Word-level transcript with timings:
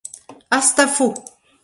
Hastafo! 0.53 1.07